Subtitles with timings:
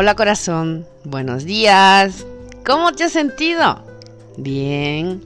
[0.00, 2.24] Hola corazón, buenos días.
[2.64, 3.84] ¿Cómo te has sentido?
[4.38, 5.22] Bien.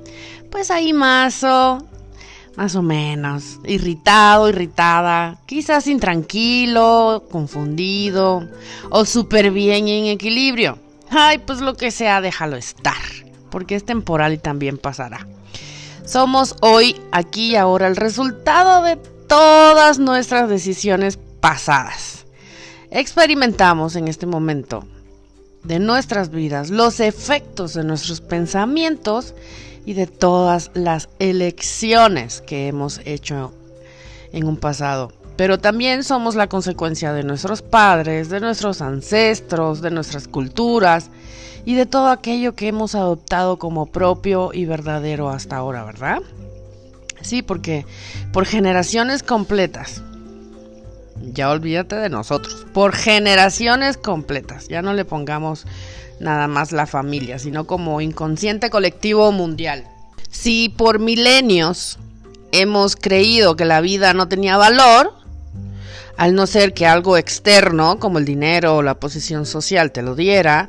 [0.51, 1.79] Pues ahí más o
[2.57, 8.49] más o menos, irritado, irritada, quizás intranquilo, confundido
[8.91, 10.77] o súper bien y en equilibrio.
[11.09, 13.01] Ay, pues lo que sea, déjalo estar,
[13.51, 15.29] porque es temporal y también pasará.
[16.05, 18.97] Somos hoy, aquí y ahora el resultado de
[19.29, 22.14] todas nuestras decisiones pasadas.
[22.95, 24.85] Experimentamos en este momento
[25.65, 29.35] de nuestras vidas los efectos de nuestros pensamientos
[29.85, 33.53] y de todas las elecciones que hemos hecho
[34.33, 35.13] en un pasado.
[35.37, 41.11] Pero también somos la consecuencia de nuestros padres, de nuestros ancestros, de nuestras culturas
[41.65, 46.23] y de todo aquello que hemos adoptado como propio y verdadero hasta ahora, ¿verdad?
[47.23, 47.87] Sí, porque
[48.33, 50.01] por generaciones completas,
[51.33, 55.67] ya olvídate de nosotros, por generaciones completas, ya no le pongamos
[56.21, 59.85] nada más la familia, sino como inconsciente colectivo mundial.
[60.31, 61.99] Si por milenios
[62.53, 65.13] hemos creído que la vida no tenía valor,
[66.17, 70.15] al no ser que algo externo, como el dinero o la posición social, te lo
[70.15, 70.69] diera,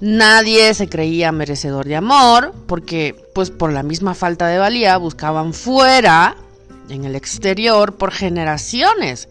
[0.00, 5.52] nadie se creía merecedor de amor, porque pues por la misma falta de valía buscaban
[5.52, 6.36] fuera,
[6.88, 9.28] en el exterior, por generaciones.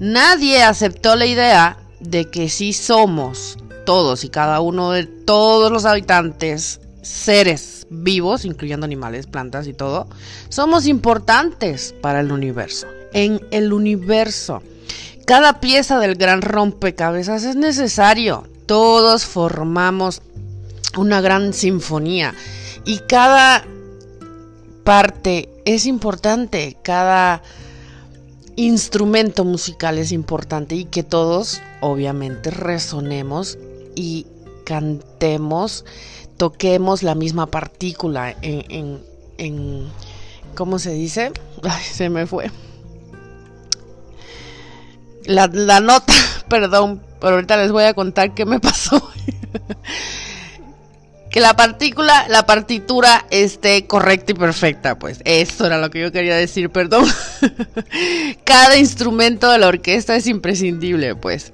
[0.00, 5.84] Nadie aceptó la idea de que sí somos todos y cada uno de todos los
[5.84, 10.08] habitantes, seres vivos, incluyendo animales, plantas y todo,
[10.48, 12.86] somos importantes para el universo.
[13.12, 14.62] En el universo
[15.24, 18.46] cada pieza del gran rompecabezas es necesario.
[18.66, 20.20] Todos formamos
[20.98, 22.34] una gran sinfonía
[22.84, 23.64] y cada
[24.84, 27.42] parte es importante, cada
[28.56, 33.58] instrumento musical es importante y que todos obviamente resonemos
[33.94, 34.26] y
[34.64, 35.84] cantemos,
[36.36, 39.02] toquemos la misma partícula en,
[39.38, 39.88] en,
[40.54, 41.32] ¿cómo se dice?
[41.62, 42.50] Ay, se me fue
[45.26, 46.12] la, nota,
[46.48, 49.10] perdón, pero ahorita les voy a contar qué me pasó.
[51.34, 56.12] que la partícula, la partitura esté correcta y perfecta, pues eso era lo que yo
[56.12, 57.06] quería decir, perdón.
[58.44, 61.52] Cada instrumento de la orquesta es imprescindible, pues.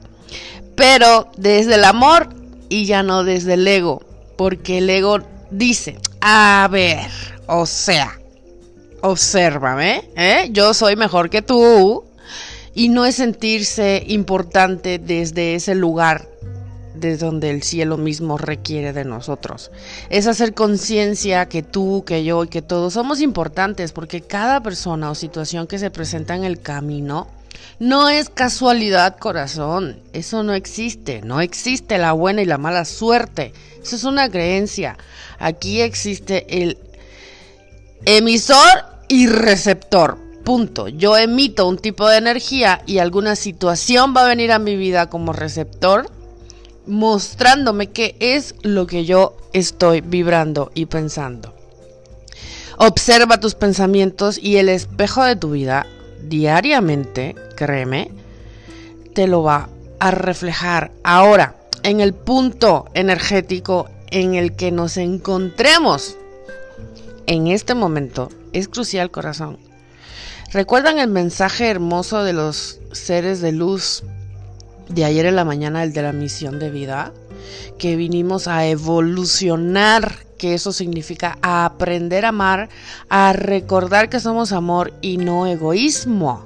[0.74, 2.28] Pero desde el amor
[2.68, 4.02] y ya no desde el ego,
[4.36, 5.20] porque el ego
[5.50, 7.08] dice, a ver,
[7.47, 8.20] o sea,
[9.00, 10.48] obsérvame, ¿eh?
[10.50, 12.04] Yo soy mejor que tú,
[12.74, 16.29] y no es sentirse importante desde ese lugar
[16.95, 19.71] desde donde el cielo mismo requiere de nosotros.
[20.11, 25.11] Es hacer conciencia que tú, que yo y que todos somos importantes porque cada persona
[25.11, 27.28] o situación que se presenta en el camino
[27.78, 30.01] no es casualidad, corazón.
[30.12, 31.23] Eso no existe.
[31.23, 33.53] No existe la buena y la mala suerte.
[33.83, 34.97] Eso es una creencia.
[35.39, 36.78] Aquí existe el
[38.05, 40.89] emisor y receptor Punto.
[40.89, 45.11] Yo emito un tipo de energía y alguna situación va a venir a mi vida
[45.11, 46.11] como receptor
[46.86, 51.54] mostrándome qué es lo que yo estoy vibrando y pensando.
[52.78, 55.86] Observa tus pensamientos y el espejo de tu vida
[56.22, 58.10] diariamente, créeme,
[59.14, 59.68] te lo va
[59.98, 60.92] a reflejar.
[61.04, 66.16] Ahora, en el punto energético en el que nos encontremos
[67.26, 69.58] en este momento, es crucial corazón
[70.52, 74.02] ¿Recuerdan el mensaje hermoso de los seres de luz
[74.91, 77.12] de ayer en la mañana, el de la misión de vida?
[77.78, 82.69] Que vinimos a evolucionar, que eso significa a aprender a amar,
[83.09, 86.45] a recordar que somos amor y no egoísmo.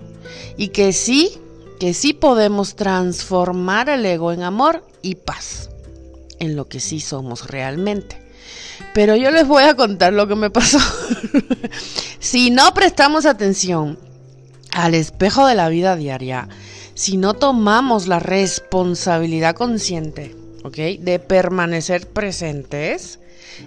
[0.56, 1.38] Y que sí,
[1.81, 5.71] que sí podemos transformar el ego en amor y paz,
[6.38, 8.25] en lo que sí somos realmente.
[8.93, 10.78] Pero yo les voy a contar lo que me pasó.
[12.19, 13.99] si no prestamos atención
[14.73, 16.49] al espejo de la vida diaria,
[16.94, 20.76] si no tomamos la responsabilidad consciente, ¿ok?
[21.00, 23.19] De permanecer presentes,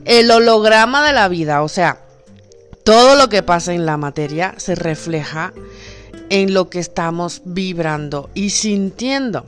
[0.06, 2.02] el holograma de la vida, o sea,
[2.84, 5.54] todo lo que pasa en la materia se refleja
[6.30, 9.46] en lo que estamos vibrando y sintiendo.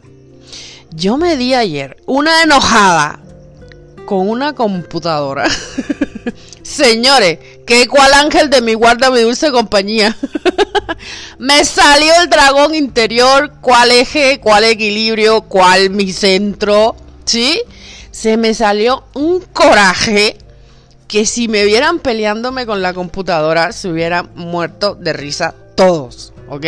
[0.92, 3.20] Yo me di ayer una enojada
[4.06, 5.48] con una computadora.
[6.64, 10.18] Señores, que cual ángel de mi guarda, mi dulce compañía.
[11.38, 16.96] me salió el dragón interior, cuál eje, cuál equilibrio, cuál mi centro,
[17.26, 17.62] ¿sí?
[18.10, 20.36] Se me salió un coraje
[21.08, 26.66] que si me vieran peleándome con la computadora se hubieran muerto de risa todos, ¿ok?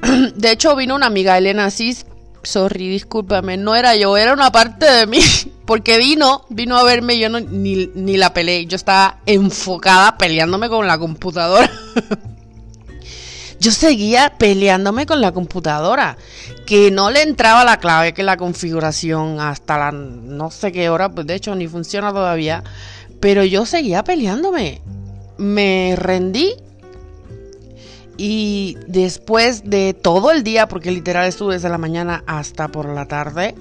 [0.36, 2.06] De hecho vino una amiga Elena Cis
[2.46, 5.20] sorry, discúlpame, no era yo, era una parte de mí.
[5.66, 10.68] Porque vino, vino a verme, yo no, ni, ni la peleé, yo estaba enfocada peleándome
[10.68, 11.68] con la computadora.
[13.58, 16.16] yo seguía peleándome con la computadora,
[16.66, 21.10] que no le entraba la clave, que la configuración hasta la no sé qué hora,
[21.10, 22.62] pues de hecho ni funciona todavía,
[23.18, 24.82] pero yo seguía peleándome.
[25.36, 26.54] Me rendí
[28.16, 33.06] y después de todo el día, porque literal estuve desde la mañana hasta por la
[33.06, 33.54] tarde,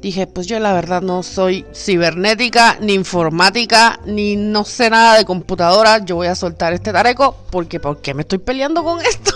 [0.00, 5.24] dije, pues yo la verdad no soy cibernética, ni informática, ni no sé nada de
[5.24, 9.32] computadora, yo voy a soltar este tareco, porque ¿por qué me estoy peleando con esto?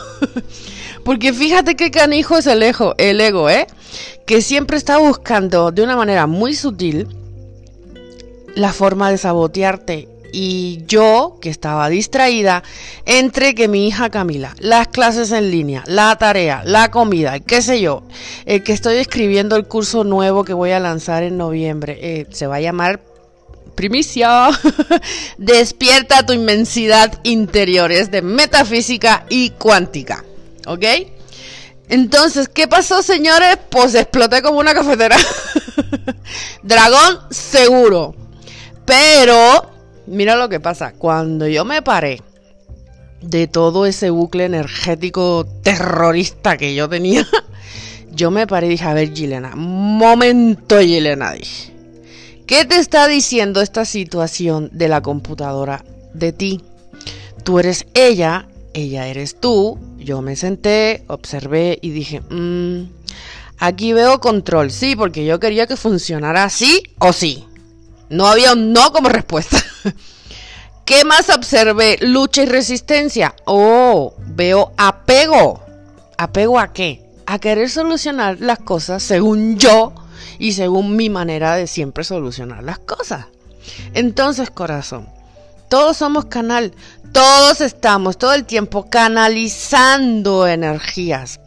[1.04, 3.68] porque fíjate qué canijo es el ego, el ego, ¿eh?
[4.26, 7.06] Que siempre está buscando de una manera muy sutil
[8.56, 12.62] la forma de sabotearte y yo, que estaba distraída,
[13.06, 17.80] entre que mi hija Camila, las clases en línea, la tarea, la comida, qué sé
[17.80, 18.02] yo,
[18.44, 22.46] eh, que estoy escribiendo el curso nuevo que voy a lanzar en noviembre, eh, se
[22.46, 23.00] va a llamar
[23.74, 24.50] primicia,
[25.38, 30.22] despierta tu inmensidad interior, es de metafísica y cuántica,
[30.66, 30.84] ¿ok?
[31.88, 33.56] Entonces, ¿qué pasó, señores?
[33.70, 35.16] Pues exploté como una cafetera.
[36.62, 38.14] Dragón seguro.
[38.84, 39.75] Pero
[40.06, 42.22] Mira lo que pasa, cuando yo me paré
[43.20, 47.26] de todo ese bucle energético terrorista que yo tenía,
[48.12, 51.72] yo me paré y dije, a ver, Gilena, momento, Gilena, dije,
[52.46, 56.60] ¿qué te está diciendo esta situación de la computadora de ti?
[57.42, 62.84] Tú eres ella, ella eres tú, yo me senté, observé y dije, mmm,
[63.58, 67.44] aquí veo control, sí, porque yo quería que funcionara sí o sí.
[68.08, 69.58] No había un no como respuesta.
[70.84, 71.98] ¿Qué más observé?
[72.00, 73.34] Lucha y resistencia.
[73.44, 75.60] Oh, veo apego.
[76.16, 77.02] ¿Apego a qué?
[77.26, 79.92] A querer solucionar las cosas según yo
[80.38, 83.26] y según mi manera de siempre solucionar las cosas.
[83.94, 85.08] Entonces, corazón,
[85.68, 86.72] todos somos canal,
[87.12, 91.40] todos estamos todo el tiempo canalizando energías.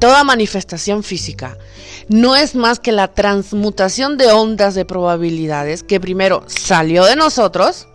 [0.00, 1.56] Toda manifestación física
[2.08, 7.88] no es más que la transmutación de ondas de probabilidades que primero salió de nosotros.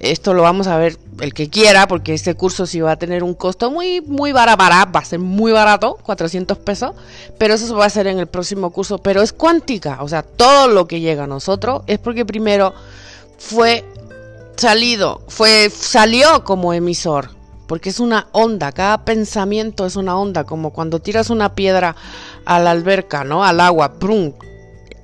[0.00, 3.22] Esto lo vamos a ver el que quiera, porque este curso sí va a tener
[3.22, 6.92] un costo muy, muy barato, va a ser muy barato, 400 pesos,
[7.38, 10.68] pero eso va a hacer en el próximo curso, pero es cuántica, o sea, todo
[10.68, 12.74] lo que llega a nosotros es porque primero
[13.38, 13.84] fue
[14.56, 17.30] salido, fue, salió como emisor,
[17.66, 21.96] porque es una onda, cada pensamiento es una onda, como cuando tiras una piedra
[22.44, 23.44] a la alberca, ¿no?
[23.44, 24.32] Al agua, ¡prum!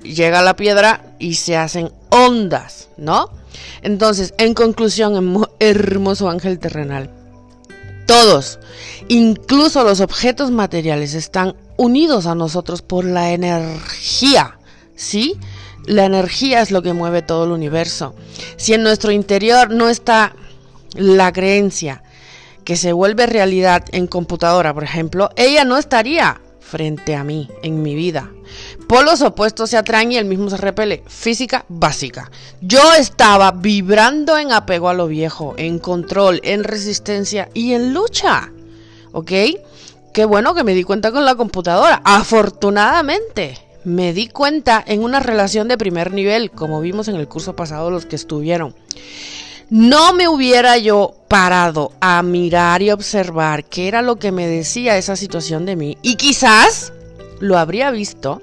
[0.03, 3.29] Llega la piedra y se hacen ondas, ¿no?
[3.81, 7.09] Entonces, en conclusión, hermoso ángel terrenal,
[8.05, 8.59] todos,
[9.07, 14.57] incluso los objetos materiales, están unidos a nosotros por la energía,
[14.95, 15.37] ¿sí?
[15.85, 18.15] La energía es lo que mueve todo el universo.
[18.57, 20.35] Si en nuestro interior no está
[20.95, 22.03] la creencia,
[22.63, 26.39] que se vuelve realidad en computadora, por ejemplo, ella no estaría
[26.71, 28.31] frente a mí en mi vida.
[28.87, 31.03] Polos opuestos se atraen y el mismo se repele.
[31.05, 32.31] Física básica.
[32.61, 38.53] Yo estaba vibrando en apego a lo viejo, en control, en resistencia y en lucha.
[39.11, 39.31] ¿Ok?
[40.13, 42.01] Qué bueno que me di cuenta con la computadora.
[42.05, 47.53] Afortunadamente, me di cuenta en una relación de primer nivel, como vimos en el curso
[47.53, 48.73] pasado los que estuvieron
[49.71, 54.97] no me hubiera yo parado a mirar y observar qué era lo que me decía
[54.97, 56.91] esa situación de mí y quizás
[57.39, 58.41] lo habría visto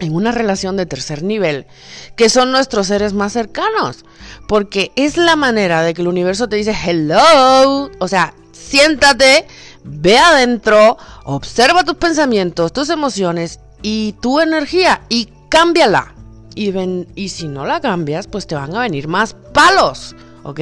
[0.00, 1.66] en una relación de tercer nivel,
[2.16, 4.04] que son nuestros seres más cercanos,
[4.48, 9.46] porque es la manera de que el universo te dice hello, o sea, siéntate,
[9.84, 16.14] ve adentro, observa tus pensamientos, tus emociones y tu energía y cámbiala.
[16.56, 20.16] Y, ven, y si no la cambias, pues te van a venir más palos.
[20.48, 20.60] ¿Ok?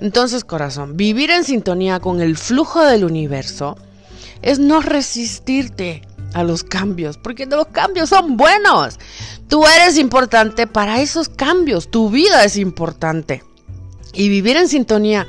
[0.00, 3.76] Entonces, corazón, vivir en sintonía con el flujo del universo
[4.42, 6.02] es no resistirte
[6.34, 8.98] a los cambios, porque los cambios son buenos.
[9.48, 13.42] Tú eres importante para esos cambios, tu vida es importante.
[14.12, 15.26] Y vivir en sintonía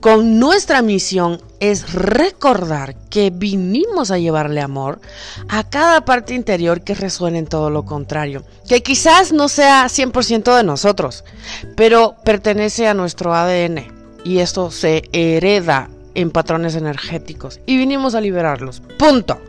[0.00, 1.40] con nuestra misión
[1.70, 5.00] es recordar que vinimos a llevarle amor
[5.48, 10.56] a cada parte interior que resuene en todo lo contrario, que quizás no sea 100%
[10.56, 11.24] de nosotros,
[11.74, 13.86] pero pertenece a nuestro ADN
[14.24, 18.82] y esto se hereda en patrones energéticos y vinimos a liberarlos.
[18.98, 19.40] Punto.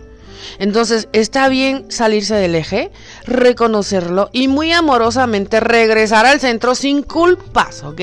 [0.58, 2.92] Entonces está bien salirse del eje,
[3.26, 8.02] reconocerlo y muy amorosamente regresar al centro sin culpas, ¿ok?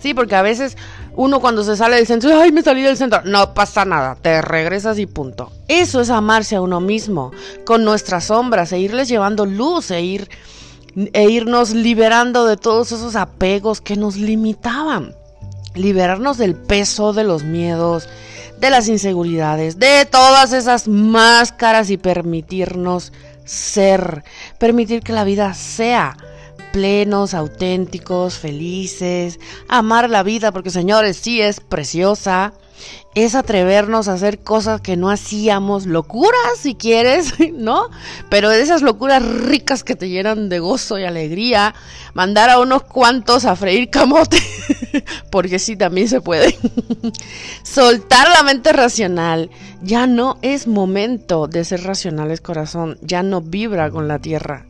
[0.00, 0.76] Sí, porque a veces
[1.16, 3.22] Uno cuando se sale del centro, ay, me salí del centro.
[3.24, 5.52] No pasa nada, te regresas y punto.
[5.68, 7.32] Eso es amarse a uno mismo,
[7.64, 10.28] con nuestras sombras, e irles llevando luz, e, ir,
[10.94, 15.14] e irnos liberando de todos esos apegos que nos limitaban.
[15.74, 18.08] Liberarnos del peso de los miedos,
[18.60, 23.12] de las inseguridades, de todas esas máscaras y permitirnos
[23.44, 24.24] ser,
[24.58, 26.16] permitir que la vida sea
[26.72, 32.52] plenos, auténticos, felices, amar la vida, porque señores, sí es preciosa,
[33.14, 37.88] es atrevernos a hacer cosas que no hacíamos, locuras si quieres, ¿no?
[38.28, 41.74] Pero de esas locuras ricas que te llenan de gozo y alegría,
[42.14, 44.38] mandar a unos cuantos a freír camote,
[45.30, 46.56] porque sí, también se puede.
[47.62, 49.50] Soltar la mente racional,
[49.82, 54.66] ya no es momento de ser racionales corazón, ya no vibra con la tierra.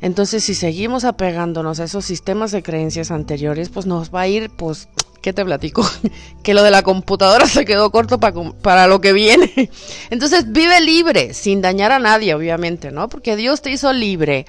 [0.00, 4.50] Entonces, si seguimos apegándonos a esos sistemas de creencias anteriores, pues nos va a ir,
[4.50, 4.88] pues,
[5.22, 5.88] ¿qué te platico?
[6.42, 9.70] que lo de la computadora se quedó corto para lo que viene.
[10.10, 13.08] Entonces, vive libre, sin dañar a nadie, obviamente, ¿no?
[13.08, 14.46] Porque Dios te hizo libre,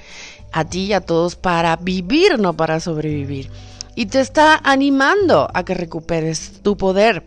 [0.51, 3.49] a ti y a todos, para vivir, no para sobrevivir.
[3.95, 7.23] Y te está animando a que recuperes tu poder.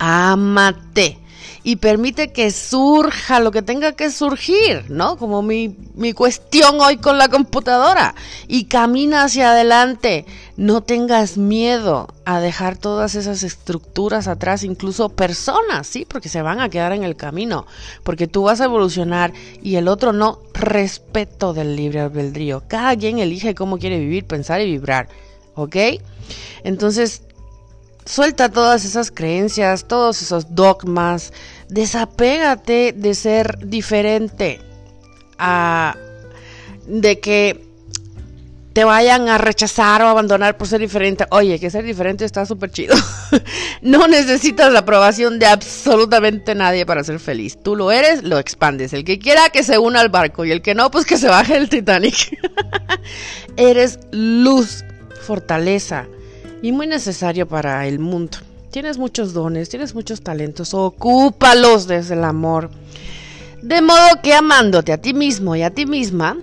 [0.00, 1.18] Amate
[1.62, 5.16] y permite que surja lo que tenga que surgir, ¿no?
[5.16, 8.14] Como mi, mi cuestión hoy con la computadora.
[8.46, 10.24] Y camina hacia adelante.
[10.56, 16.06] No tengas miedo a dejar todas esas estructuras atrás, incluso personas, ¿sí?
[16.08, 17.66] Porque se van a quedar en el camino.
[18.02, 20.40] Porque tú vas a evolucionar y el otro no.
[20.54, 22.64] Respeto del libre albedrío.
[22.66, 25.08] Cada quien elige cómo quiere vivir, pensar y vibrar.
[25.54, 25.76] ¿Ok?
[26.64, 27.22] Entonces,
[28.08, 31.32] suelta todas esas creencias, todos esos dogmas,
[31.68, 34.60] desapégate de ser diferente,
[35.38, 35.94] a,
[36.86, 37.68] de que
[38.72, 41.26] te vayan a rechazar o abandonar por ser diferente.
[41.30, 42.94] Oye, que ser diferente está súper chido.
[43.82, 47.58] no necesitas la aprobación de absolutamente nadie para ser feliz.
[47.62, 48.92] Tú lo eres, lo expandes.
[48.92, 51.28] El que quiera que se una al barco y el que no, pues que se
[51.28, 52.38] baje el Titanic.
[53.56, 54.84] eres luz,
[55.26, 56.06] fortaleza
[56.62, 58.38] y muy necesario para el mundo.
[58.70, 62.70] Tienes muchos dones, tienes muchos talentos, ocúpalos desde el amor.
[63.62, 66.36] De modo que amándote a ti mismo y a ti misma,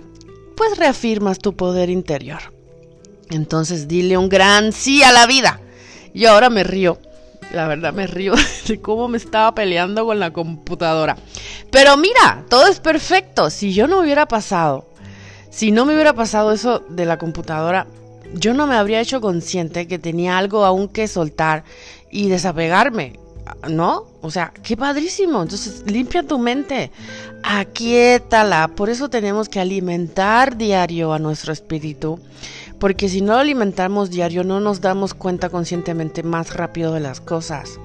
[0.56, 2.40] pues reafirmas tu poder interior.
[3.30, 5.60] Entonces dile un gran sí a la vida.
[6.14, 6.98] Yo ahora me río,
[7.52, 8.34] la verdad me río
[8.68, 11.16] de cómo me estaba peleando con la computadora.
[11.70, 13.50] Pero mira, todo es perfecto.
[13.50, 14.88] Si yo no hubiera pasado,
[15.50, 17.86] si no me hubiera pasado eso de la computadora,
[18.34, 21.64] yo no me habría hecho consciente que tenía algo aún que soltar
[22.10, 23.18] y desapegarme,
[23.68, 24.06] ¿no?
[24.22, 25.42] O sea, qué padrísimo.
[25.42, 26.90] Entonces, limpia tu mente,
[27.42, 28.68] aquíétala.
[28.68, 32.18] Por eso tenemos que alimentar diario a nuestro espíritu.
[32.78, 37.20] Porque si no lo alimentamos diario, no nos damos cuenta conscientemente más rápido de las
[37.20, 37.78] cosas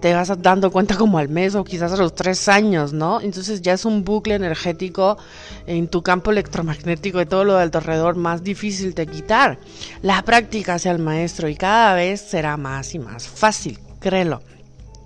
[0.00, 3.20] te vas dando cuenta como al mes o quizás a los tres años, ¿no?
[3.20, 5.18] Entonces ya es un bucle energético
[5.66, 9.58] en tu campo electromagnético y todo lo del alrededor más difícil de quitar.
[10.02, 14.42] La práctica hacia el maestro y cada vez será más y más fácil, créelo.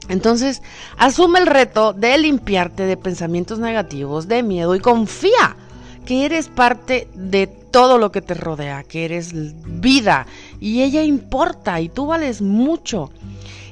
[0.09, 0.63] Entonces,
[0.99, 5.57] asume el reto de limpiarte de pensamientos negativos, de miedo y confía
[6.05, 10.27] que eres parte de todo lo que te rodea, que eres vida
[10.63, 13.11] y ella importa y tú vales mucho.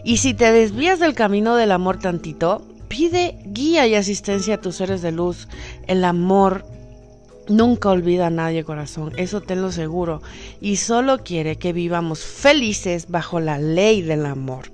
[0.03, 4.75] Y si te desvías del camino del amor tantito, pide guía y asistencia a tus
[4.75, 5.47] seres de luz.
[5.87, 6.67] El amor
[7.47, 10.21] nunca olvida a nadie, corazón, eso tenlo seguro.
[10.61, 14.73] Y solo quiere que vivamos felices bajo la ley del amor.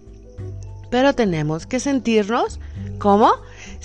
[0.89, 2.61] Pero tenemos que sentirnos
[2.99, 3.31] como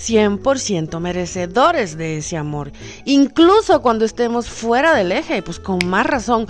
[0.02, 2.72] 100% merecedores de ese amor.
[3.04, 6.46] Incluso cuando estemos fuera del eje, pues con más razón.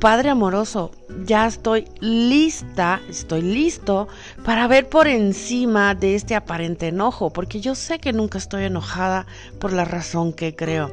[0.00, 0.90] Padre amoroso,
[1.24, 4.08] ya estoy lista, estoy listo
[4.44, 9.26] para ver por encima de este aparente enojo, porque yo sé que nunca estoy enojada
[9.60, 10.92] por la razón que creo.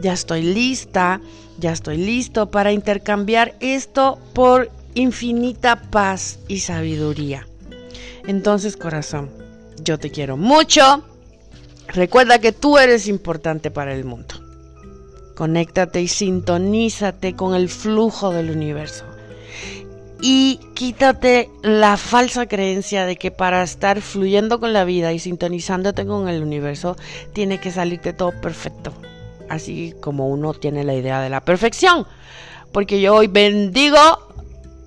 [0.00, 1.20] Ya estoy lista,
[1.58, 7.46] ya estoy listo para intercambiar esto por infinita paz y sabiduría.
[8.26, 9.30] Entonces, corazón,
[9.82, 11.11] yo te quiero mucho.
[11.94, 14.34] Recuerda que tú eres importante para el mundo.
[15.34, 19.04] Conéctate y sintonízate con el flujo del universo.
[20.20, 26.06] Y quítate la falsa creencia de que para estar fluyendo con la vida y sintonizándote
[26.06, 26.96] con el universo,
[27.32, 28.92] tiene que salirte todo perfecto.
[29.48, 32.06] Así como uno tiene la idea de la perfección.
[32.72, 33.98] Porque yo hoy bendigo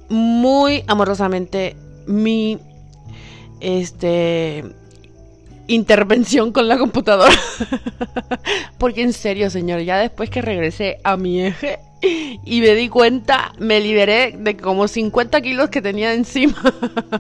[0.10, 1.76] muy amorosamente
[2.08, 2.58] mi
[3.60, 4.64] este
[5.68, 7.36] intervención con la computadora.
[8.78, 13.54] Porque en serio, señor, ya después que regresé a mi eje, y me di cuenta,
[13.58, 16.62] me liberé de como 50 kilos que tenía encima.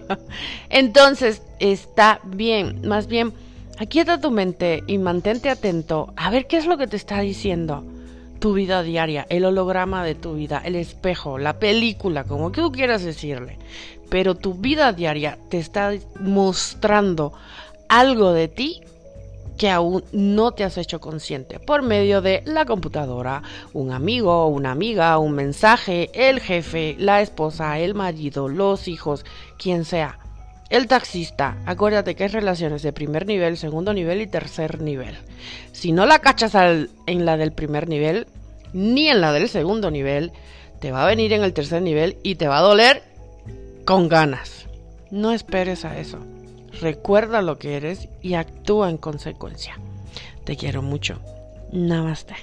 [0.69, 3.33] Entonces, está bien, más bien,
[3.79, 7.83] aquieta tu mente y mantente atento a ver qué es lo que te está diciendo
[8.39, 12.71] tu vida diaria, el holograma de tu vida, el espejo, la película, como que tú
[12.71, 13.57] quieras decirle.
[14.09, 17.33] Pero tu vida diaria te está mostrando
[17.89, 18.81] algo de ti
[19.57, 23.41] que aún no te has hecho consciente por medio de la computadora,
[23.73, 29.25] un amigo, una amiga, un mensaje, el jefe, la esposa, el marido, los hijos,
[29.57, 30.19] quien sea.
[30.69, 35.15] El taxista, acuérdate que hay relaciones de primer nivel, segundo nivel y tercer nivel.
[35.71, 38.27] Si no la cachas en la del primer nivel,
[38.73, 40.31] ni en la del segundo nivel,
[40.81, 43.03] te va a venir en el tercer nivel y te va a doler
[43.85, 44.65] con ganas.
[45.11, 46.19] No esperes a eso.
[46.81, 49.79] Recuerda lo que eres y actúa en consecuencia.
[50.43, 51.21] Te quiero mucho.
[51.71, 52.35] Namaste.